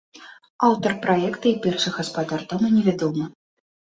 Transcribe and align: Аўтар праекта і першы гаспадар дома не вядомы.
Аўтар 0.67 0.93
праекта 1.03 1.45
і 1.51 1.59
першы 1.65 1.93
гаспадар 1.99 2.41
дома 2.53 2.67
не 2.79 2.81
вядомы. 2.87 3.29